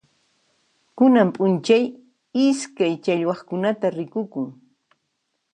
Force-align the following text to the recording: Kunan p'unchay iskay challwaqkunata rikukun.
Kunan 0.97 1.29
p'unchay 1.35 1.83
iskay 2.45 2.93
challwaqkunata 3.03 3.85
rikukun. 3.97 4.47